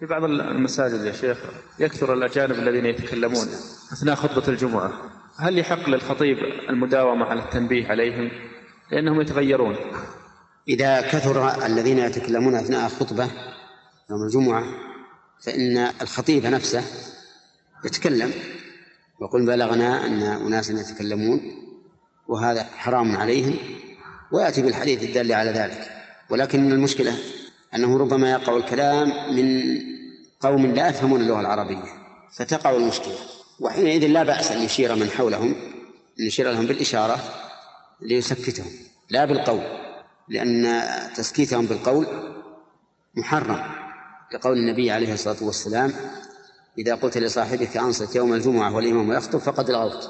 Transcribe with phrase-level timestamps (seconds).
[0.00, 1.38] في بعض المساجد يا شيخ
[1.78, 3.48] يكثر الأجانب الذين يتكلمون
[3.92, 4.92] أثناء خطبة الجمعة.
[5.36, 8.30] هل يحق للخطيب المداومة على التنبيه عليهم؟
[8.90, 9.76] لأنهم يتغيرون.
[10.68, 13.30] إذا كثر الذين يتكلمون أثناء الخطبة
[14.10, 14.64] يوم الجمعة
[15.44, 16.82] فإن الخطيب نفسه
[17.84, 18.32] يتكلم.
[19.20, 21.40] وقل بلغنا أن أناسا يتكلمون
[22.28, 23.56] وهذا حرام عليهم
[24.32, 25.90] ويأتي بالحديث الدال على ذلك.
[26.30, 27.12] ولكن المشكلة
[27.74, 29.78] أنه ربما يقع الكلام من
[30.40, 31.92] قوم لا يفهمون اللغة العربية
[32.36, 33.14] فتقع المشكلة.
[33.60, 35.54] وحينئذ لا بأس أن يشير من حولهم
[36.20, 37.18] أن يشير لهم بالإشارة
[38.00, 38.70] ليسكتهم
[39.10, 39.62] لا بالقول
[40.28, 40.82] لأن
[41.16, 42.06] تسكيتهم بالقول
[43.14, 43.62] محرم.
[44.34, 45.92] لقول النبي عليه الصلاة والسلام
[46.78, 50.08] إذا قلت لصاحبك أنصت يوم الجمعة والإمام يخطب فقد لغوت.